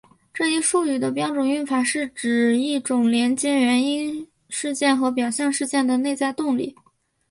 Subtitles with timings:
[0.33, 6.75] 这一术语的标准用法是指一种连接原因事件和表象事件的内在动力。